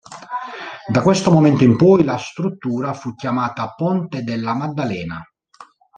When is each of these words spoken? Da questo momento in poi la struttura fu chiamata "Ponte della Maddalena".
Da 0.87 1.01
questo 1.03 1.29
momento 1.29 1.63
in 1.63 1.75
poi 1.75 2.03
la 2.03 2.17
struttura 2.17 2.95
fu 2.95 3.13
chiamata 3.13 3.71
"Ponte 3.75 4.23
della 4.23 4.55
Maddalena". 4.55 5.23